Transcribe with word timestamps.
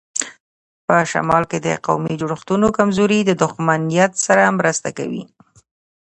په 0.87 0.95
شمال 1.11 1.43
کې 1.51 1.57
د 1.65 1.67
قومي 1.85 2.13
جوړښتونو 2.21 2.67
کمزوري 2.77 3.19
د 3.23 3.31
دښمن 3.43 3.79
نیت 3.89 4.13
سره 4.25 4.55
مرسته 4.59 4.89
کوي. 4.97 5.23